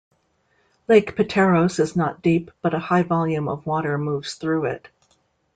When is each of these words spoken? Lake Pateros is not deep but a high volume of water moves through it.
Lake 0.87 1.15
Pateros 1.15 1.79
is 1.79 1.95
not 1.95 2.23
deep 2.23 2.49
but 2.63 2.73
a 2.73 2.79
high 2.79 3.03
volume 3.03 3.47
of 3.47 3.67
water 3.67 3.99
moves 3.99 4.33
through 4.33 4.65
it. 4.65 4.87